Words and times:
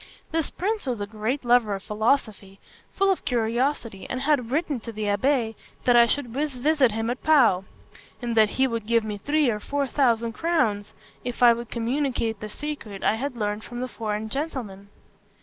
This 0.31 0.49
prince 0.49 0.87
was 0.87 0.99
a 0.99 1.05
great 1.05 1.45
lover 1.45 1.75
of 1.75 1.83
philosophy, 1.83 2.59
full 2.91 3.11
of 3.11 3.23
curiosity, 3.23 4.07
and 4.09 4.21
had 4.21 4.49
written 4.49 4.79
to 4.79 4.91
the 4.91 5.03
abbé 5.03 5.53
that 5.83 5.95
I 5.95 6.07
should 6.07 6.29
visit 6.29 6.89
him 6.91 7.11
at 7.11 7.21
Pau; 7.23 7.65
and 8.19 8.35
that 8.35 8.49
he 8.57 8.65
would 8.65 8.87
give 8.87 9.03
me 9.03 9.19
three 9.19 9.47
or 9.51 9.59
four 9.59 9.85
thousand 9.85 10.33
crowns 10.33 10.93
if 11.23 11.43
I 11.43 11.53
would 11.53 11.69
communicate 11.69 12.39
the 12.39 12.49
secret 12.49 13.03
I 13.03 13.13
had 13.13 13.35
learned 13.37 13.63
from 13.63 13.79
the 13.79 13.87
foreign 13.87 14.27
gentleman. 14.27 14.89